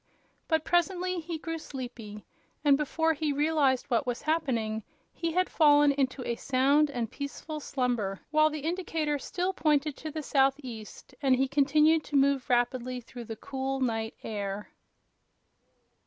[0.47, 2.25] But presently he grew sleepy,
[2.65, 4.81] and before he realized what was happening
[5.13, 10.09] he had fallen into a sound and peaceful slumber, while the indicator still pointed to
[10.09, 14.69] the southeast and he continued to move rapidly through the cool night air.